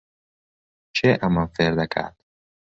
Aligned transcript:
کێ 0.95 1.11
ئەمەم 1.21 1.47
فێر 1.55 1.73
دەکات؟ 1.79 2.15